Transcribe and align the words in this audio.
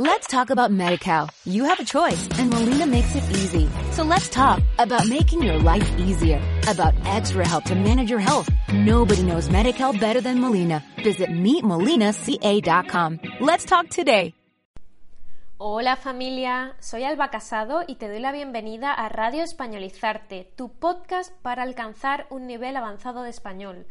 Let's 0.00 0.26
talk 0.28 0.48
about 0.48 0.70
MediCal. 0.70 1.28
You 1.44 1.64
have 1.64 1.78
a 1.78 1.84
choice 1.84 2.26
and 2.38 2.48
Molina 2.48 2.86
makes 2.86 3.14
it 3.14 3.22
easy. 3.36 3.68
So 3.92 4.02
let's 4.02 4.30
talk 4.30 4.62
about 4.78 5.06
making 5.06 5.42
your 5.42 5.58
life 5.58 5.86
easier, 5.98 6.40
about 6.66 6.94
extra 7.04 7.46
help 7.46 7.64
to 7.64 7.74
manage 7.74 8.08
your 8.08 8.18
health. 8.18 8.48
Nobody 8.72 9.22
knows 9.22 9.50
MediCal 9.50 10.00
better 10.00 10.22
than 10.22 10.40
Molina. 10.40 10.82
Visit 11.04 11.28
meetmolinaca.com. 11.28 13.20
Let's 13.40 13.66
talk 13.66 13.90
today. 13.90 14.32
Hola 15.58 15.96
familia, 15.96 16.76
soy 16.80 17.04
Alba 17.04 17.28
Casado 17.28 17.82
y 17.86 17.96
te 17.96 18.08
doy 18.08 18.20
la 18.20 18.32
bienvenida 18.32 18.94
a 18.94 19.10
Radio 19.10 19.42
Españolizarte, 19.42 20.50
tu 20.56 20.72
podcast 20.72 21.30
para 21.42 21.62
alcanzar 21.62 22.26
un 22.30 22.46
nivel 22.46 22.74
avanzado 22.74 23.22
de 23.22 23.28
español. 23.28 23.86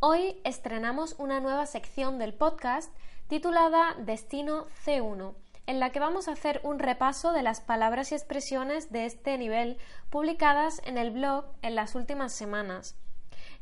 Hoy 0.00 0.36
estrenamos 0.44 1.14
una 1.16 1.40
nueva 1.40 1.64
sección 1.64 2.18
del 2.18 2.34
podcast 2.34 2.92
titulada 3.28 3.94
Destino 3.98 4.66
C1 4.84 5.45
en 5.66 5.80
la 5.80 5.90
que 5.90 6.00
vamos 6.00 6.28
a 6.28 6.32
hacer 6.32 6.60
un 6.62 6.78
repaso 6.78 7.32
de 7.32 7.42
las 7.42 7.60
palabras 7.60 8.12
y 8.12 8.14
expresiones 8.14 8.90
de 8.92 9.04
este 9.04 9.36
nivel 9.38 9.78
publicadas 10.10 10.80
en 10.84 10.98
el 10.98 11.10
blog 11.10 11.44
en 11.62 11.74
las 11.74 11.94
últimas 11.94 12.32
semanas. 12.32 12.96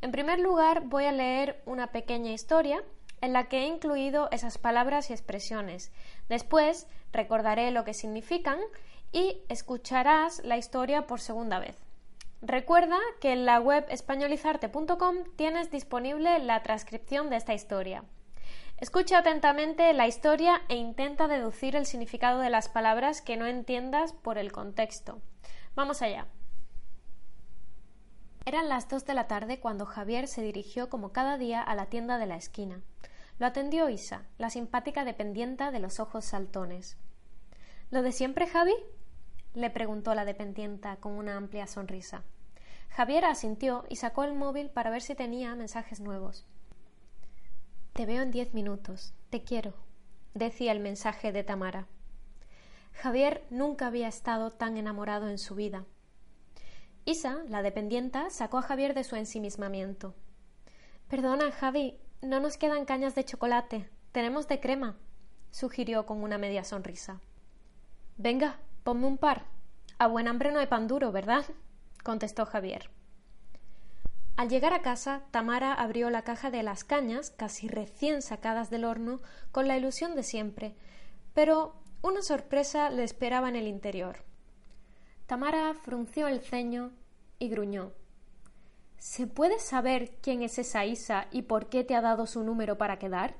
En 0.00 0.12
primer 0.12 0.38
lugar, 0.38 0.82
voy 0.82 1.04
a 1.04 1.12
leer 1.12 1.62
una 1.64 1.88
pequeña 1.88 2.32
historia 2.32 2.82
en 3.20 3.32
la 3.32 3.48
que 3.48 3.62
he 3.62 3.66
incluido 3.66 4.28
esas 4.32 4.58
palabras 4.58 5.08
y 5.08 5.14
expresiones. 5.14 5.92
Después 6.28 6.86
recordaré 7.12 7.70
lo 7.70 7.84
que 7.84 7.94
significan 7.94 8.58
y 9.12 9.42
escucharás 9.48 10.44
la 10.44 10.58
historia 10.58 11.06
por 11.06 11.20
segunda 11.20 11.58
vez. 11.58 11.76
Recuerda 12.42 12.98
que 13.20 13.32
en 13.32 13.46
la 13.46 13.60
web 13.60 13.86
españolizarte.com 13.88 15.16
tienes 15.36 15.70
disponible 15.70 16.38
la 16.40 16.62
transcripción 16.62 17.30
de 17.30 17.36
esta 17.36 17.54
historia. 17.54 18.04
Escucha 18.78 19.18
atentamente 19.18 19.92
la 19.92 20.08
historia 20.08 20.60
e 20.68 20.74
intenta 20.74 21.28
deducir 21.28 21.76
el 21.76 21.86
significado 21.86 22.40
de 22.40 22.50
las 22.50 22.68
palabras 22.68 23.22
que 23.22 23.36
no 23.36 23.46
entiendas 23.46 24.12
por 24.12 24.36
el 24.36 24.50
contexto. 24.50 25.22
Vamos 25.76 26.02
allá. 26.02 26.26
Eran 28.44 28.68
las 28.68 28.88
dos 28.88 29.06
de 29.06 29.14
la 29.14 29.28
tarde 29.28 29.60
cuando 29.60 29.86
Javier 29.86 30.26
se 30.26 30.42
dirigió 30.42 30.90
como 30.90 31.12
cada 31.12 31.38
día 31.38 31.62
a 31.62 31.74
la 31.76 31.86
tienda 31.86 32.18
de 32.18 32.26
la 32.26 32.36
esquina. 32.36 32.82
Lo 33.38 33.46
atendió 33.46 33.88
Isa, 33.88 34.26
la 34.38 34.50
simpática 34.50 35.04
dependienta 35.04 35.70
de 35.70 35.78
los 35.78 36.00
ojos 36.00 36.24
saltones. 36.24 36.98
¿Lo 37.90 38.02
de 38.02 38.12
siempre, 38.12 38.48
Javi? 38.48 38.74
le 39.54 39.70
preguntó 39.70 40.14
la 40.16 40.24
dependienta 40.24 40.96
con 40.96 41.12
una 41.12 41.36
amplia 41.36 41.68
sonrisa. 41.68 42.24
Javier 42.90 43.24
asintió 43.24 43.84
y 43.88 43.96
sacó 43.96 44.24
el 44.24 44.34
móvil 44.34 44.68
para 44.68 44.90
ver 44.90 45.00
si 45.00 45.14
tenía 45.14 45.54
mensajes 45.54 46.00
nuevos. 46.00 46.44
Te 47.94 48.06
veo 48.06 48.22
en 48.22 48.32
diez 48.32 48.54
minutos. 48.54 49.14
Te 49.30 49.44
quiero, 49.44 49.72
decía 50.34 50.72
el 50.72 50.80
mensaje 50.80 51.30
de 51.30 51.44
Tamara. 51.44 51.86
Javier 52.92 53.46
nunca 53.50 53.86
había 53.86 54.08
estado 54.08 54.50
tan 54.50 54.76
enamorado 54.76 55.28
en 55.28 55.38
su 55.38 55.54
vida. 55.54 55.84
Isa, 57.04 57.44
la 57.48 57.62
dependienta, 57.62 58.30
sacó 58.30 58.58
a 58.58 58.62
Javier 58.62 58.94
de 58.94 59.04
su 59.04 59.14
ensimismamiento. 59.14 60.12
Perdona, 61.08 61.52
Javi, 61.52 61.96
no 62.20 62.40
nos 62.40 62.56
quedan 62.56 62.84
cañas 62.84 63.14
de 63.14 63.24
chocolate. 63.24 63.88
Tenemos 64.10 64.48
de 64.48 64.58
crema, 64.58 64.96
sugirió 65.52 66.04
con 66.04 66.24
una 66.24 66.36
media 66.36 66.64
sonrisa. 66.64 67.20
Venga, 68.16 68.58
ponme 68.82 69.06
un 69.06 69.18
par. 69.18 69.44
A 69.98 70.08
buen 70.08 70.26
hambre 70.26 70.50
no 70.50 70.58
hay 70.58 70.66
pan 70.66 70.88
duro, 70.88 71.12
¿verdad? 71.12 71.44
contestó 72.02 72.44
Javier. 72.44 72.90
Al 74.36 74.48
llegar 74.48 74.72
a 74.72 74.82
casa, 74.82 75.22
Tamara 75.30 75.72
abrió 75.72 76.10
la 76.10 76.22
caja 76.22 76.50
de 76.50 76.64
las 76.64 76.82
cañas, 76.82 77.30
casi 77.30 77.68
recién 77.68 78.20
sacadas 78.20 78.68
del 78.68 78.84
horno, 78.84 79.20
con 79.52 79.68
la 79.68 79.76
ilusión 79.76 80.16
de 80.16 80.24
siempre, 80.24 80.74
pero 81.34 81.76
una 82.02 82.20
sorpresa 82.20 82.90
le 82.90 83.04
esperaba 83.04 83.48
en 83.48 83.56
el 83.56 83.68
interior. 83.68 84.24
Tamara 85.26 85.72
frunció 85.74 86.26
el 86.26 86.40
ceño 86.40 86.90
y 87.38 87.48
gruñó. 87.48 87.92
¿Se 88.98 89.26
puede 89.26 89.60
saber 89.60 90.16
quién 90.20 90.42
es 90.42 90.58
esa 90.58 90.84
Isa 90.84 91.28
y 91.30 91.42
por 91.42 91.68
qué 91.68 91.84
te 91.84 91.94
ha 91.94 92.00
dado 92.00 92.26
su 92.26 92.42
número 92.42 92.76
para 92.76 92.98
quedar? 92.98 93.36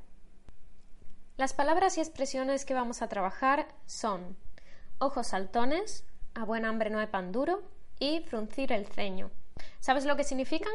Las 1.36 1.54
palabras 1.54 1.98
y 1.98 2.00
expresiones 2.00 2.64
que 2.64 2.74
vamos 2.74 3.02
a 3.02 3.08
trabajar 3.08 3.66
son 3.86 4.36
ojos 4.98 5.28
saltones, 5.28 6.06
a 6.34 6.44
buen 6.44 6.64
hambre 6.64 6.90
no 6.90 7.00
hay 7.00 7.08
pan 7.08 7.32
duro 7.32 7.62
y 7.98 8.20
fruncir 8.20 8.72
el 8.72 8.86
ceño. 8.86 9.30
¿Sabes 9.81 10.04
lo 10.04 10.16
que 10.16 10.25
significan? 10.25 10.72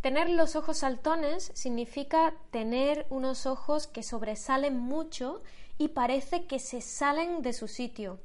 Tener 0.00 0.28
los 0.28 0.54
ojos 0.56 0.78
saltones 0.78 1.50
significa 1.54 2.34
tener 2.50 3.06
unos 3.10 3.46
ojos 3.46 3.86
que 3.86 4.02
sobresalen 4.02 4.76
mucho 4.76 5.42
y 5.78 5.88
parece 5.88 6.46
que 6.46 6.58
se 6.58 6.80
salen 6.80 7.42
de 7.42 7.52
su 7.52 7.68
sitio. 7.68 8.20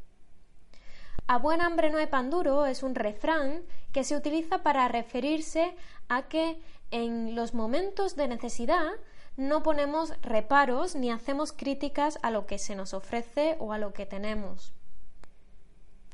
A 1.27 1.37
buen 1.37 1.61
hambre 1.61 1.89
no 1.89 1.97
hay 1.97 2.07
pan 2.07 2.29
duro 2.29 2.65
es 2.65 2.83
un 2.83 2.95
refrán 2.95 3.63
que 3.91 4.03
se 4.03 4.15
utiliza 4.15 4.63
para 4.63 4.87
referirse 4.87 5.75
a 6.07 6.27
que 6.27 6.59
en 6.91 7.35
los 7.35 7.53
momentos 7.53 8.15
de 8.15 8.27
necesidad 8.27 8.91
no 9.37 9.63
ponemos 9.63 10.13
reparos 10.21 10.95
ni 10.95 11.11
hacemos 11.11 11.51
críticas 11.53 12.19
a 12.23 12.31
lo 12.31 12.45
que 12.45 12.57
se 12.57 12.75
nos 12.75 12.93
ofrece 12.93 13.55
o 13.59 13.73
a 13.73 13.77
lo 13.77 13.93
que 13.93 14.05
tenemos. 14.05 14.73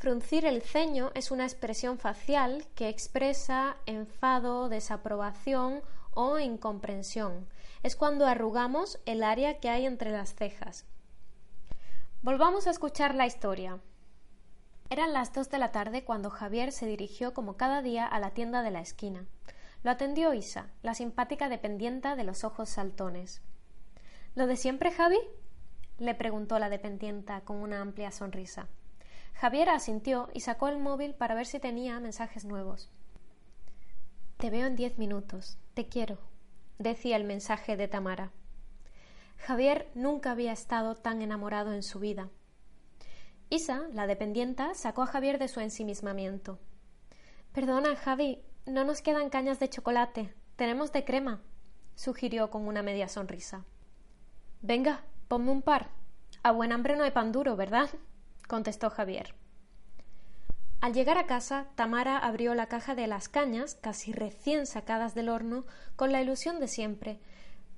Fruncir 0.06 0.46
el 0.46 0.62
ceño 0.62 1.10
es 1.16 1.32
una 1.32 1.46
expresión 1.46 1.98
facial 1.98 2.68
que 2.76 2.90
expresa 2.90 3.78
enfado, 3.88 4.70
desaprobación 4.70 5.82
o 6.14 6.38
incomprensión. 6.38 7.48
Es 7.82 7.96
cuando 7.96 8.28
arrugamos 8.28 9.00
el 9.08 9.24
área 9.24 9.60
que 9.60 9.70
hay 9.70 9.88
entre 9.88 10.12
las 10.12 10.36
cejas. 10.36 10.86
Volvamos 12.22 12.68
a 12.68 12.70
escuchar 12.70 13.16
la 13.16 13.26
historia. 13.26 13.80
Eran 14.92 15.12
las 15.12 15.34
dos 15.34 15.50
de 15.50 15.58
la 15.58 15.72
tarde 15.72 16.04
cuando 16.04 16.30
Javier 16.30 16.72
se 16.72 16.86
dirigió 16.86 17.34
como 17.34 17.58
cada 17.58 17.82
día 17.82 18.06
a 18.06 18.20
la 18.20 18.30
tienda 18.30 18.62
de 18.62 18.70
la 18.70 18.82
esquina. 18.82 19.26
Lo 19.82 19.90
atendió 19.90 20.36
Isa, 20.36 20.70
la 20.84 20.94
simpática 20.94 21.50
dependienta 21.50 22.16
de 22.16 22.26
los 22.26 22.44
ojos 22.44 22.70
saltones. 22.70 23.42
¿Lo 24.36 24.46
de 24.46 24.56
siempre, 24.56 24.92
Javi? 24.92 25.18
le 25.98 26.14
preguntó 26.14 26.60
la 26.60 26.70
dependienta 26.70 27.42
con 27.42 27.58
una 27.58 27.82
amplia 27.82 28.12
sonrisa. 28.12 28.68
Javier 29.36 29.70
asintió 29.70 30.30
y 30.34 30.40
sacó 30.40 30.70
el 30.70 30.80
móvil 30.80 31.14
para 31.14 31.36
ver 31.36 31.46
si 31.46 31.60
tenía 31.60 32.00
mensajes 32.00 32.46
nuevos. 32.46 32.90
Te 34.38 34.50
veo 34.50 34.66
en 34.66 34.76
diez 34.76 34.98
minutos. 34.98 35.58
Te 35.74 35.88
quiero, 35.88 36.18
decía 36.80 37.18
el 37.18 37.26
mensaje 37.26 37.76
de 37.76 37.88
Tamara. 37.90 38.32
Javier 39.38 39.92
nunca 39.94 40.32
había 40.32 40.54
estado 40.54 40.96
tan 40.96 41.22
enamorado 41.22 41.74
en 41.74 41.84
su 41.84 42.00
vida. 42.00 42.30
Isa, 43.50 43.84
la 43.94 44.08
dependienta, 44.08 44.74
sacó 44.74 45.04
a 45.04 45.08
Javier 45.08 45.38
de 45.38 45.50
su 45.50 45.60
ensimismamiento. 45.60 46.58
Perdona, 47.52 47.96
Javi, 47.96 48.42
no 48.66 48.86
nos 48.86 49.02
quedan 49.02 49.30
cañas 49.30 49.60
de 49.60 49.70
chocolate. 49.70 50.34
Tenemos 50.56 50.94
de 50.94 51.04
crema, 51.04 51.42
sugirió 51.96 52.50
con 52.50 52.68
una 52.68 52.82
media 52.82 53.10
sonrisa. 53.10 53.66
Venga, 54.62 55.04
ponme 55.28 55.52
un 55.52 55.62
par. 55.62 55.90
A 56.42 56.52
buen 56.52 56.72
hambre 56.72 56.96
no 56.96 57.04
hay 57.04 57.12
pan 57.12 57.32
duro, 57.34 57.56
¿verdad? 57.56 57.90
Contestó 58.48 58.90
Javier. 58.90 59.36
Al 60.82 60.94
llegar 60.94 61.18
a 61.18 61.26
casa, 61.26 61.68
Tamara 61.76 62.18
abrió 62.18 62.54
la 62.54 62.68
caja 62.68 62.94
de 62.94 63.08
las 63.08 63.28
cañas, 63.28 63.76
casi 63.76 64.12
recién 64.12 64.68
sacadas 64.68 65.16
del 65.16 65.30
horno, 65.30 65.66
con 65.96 66.12
la 66.12 66.22
ilusión 66.22 66.60
de 66.60 66.68
siempre, 66.68 67.20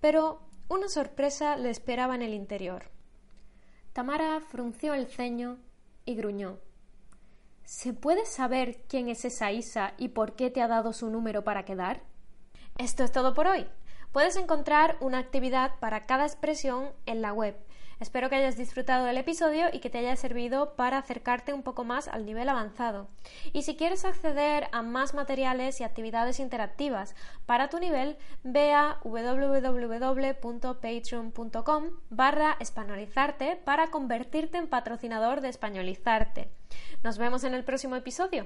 pero 0.01 0.41
una 0.67 0.89
sorpresa 0.89 1.55
le 1.55 1.69
esperaba 1.69 2.15
en 2.15 2.21
el 2.21 2.33
interior. 2.33 2.91
Tamara 3.93 4.39
frunció 4.41 4.93
el 4.93 5.07
ceño 5.07 5.57
y 6.05 6.15
gruñó. 6.15 6.59
¿Se 7.63 7.93
puede 7.93 8.25
saber 8.25 8.83
quién 8.87 9.09
es 9.09 9.25
esa 9.25 9.51
Isa 9.51 9.93
y 9.97 10.09
por 10.09 10.35
qué 10.35 10.49
te 10.49 10.61
ha 10.61 10.67
dado 10.67 10.93
su 10.93 11.09
número 11.09 11.43
para 11.43 11.65
quedar? 11.65 12.01
Esto 12.77 13.03
es 13.03 13.11
todo 13.11 13.33
por 13.33 13.47
hoy. 13.47 13.67
Puedes 14.11 14.35
encontrar 14.35 14.97
una 14.99 15.17
actividad 15.17 15.79
para 15.79 16.05
cada 16.05 16.25
expresión 16.25 16.91
en 17.05 17.21
la 17.21 17.33
web 17.33 17.57
Espero 17.99 18.29
que 18.29 18.35
hayas 18.35 18.57
disfrutado 18.57 19.05
del 19.05 19.17
episodio 19.17 19.69
y 19.73 19.79
que 19.79 19.89
te 19.89 19.97
haya 19.97 20.15
servido 20.15 20.75
para 20.75 20.99
acercarte 20.99 21.51
un 21.53 21.63
poco 21.63 21.83
más 21.83 22.07
al 22.07 22.27
nivel 22.27 22.47
avanzado. 22.47 23.07
Y 23.53 23.63
si 23.63 23.75
quieres 23.75 24.05
acceder 24.05 24.67
a 24.71 24.83
más 24.83 25.15
materiales 25.15 25.81
y 25.81 25.83
actividades 25.83 26.39
interactivas 26.39 27.15
para 27.47 27.69
tu 27.69 27.79
nivel, 27.79 28.17
ve 28.43 28.73
a 28.73 28.99
www.patreon.com 29.03 31.85
barra 32.11 32.55
españolizarte 32.59 33.55
para 33.55 33.87
convertirte 33.87 34.59
en 34.59 34.67
patrocinador 34.67 35.41
de 35.41 35.49
españolizarte. 35.49 36.51
Nos 37.03 37.17
vemos 37.17 37.43
en 37.43 37.55
el 37.55 37.63
próximo 37.63 37.95
episodio. 37.95 38.45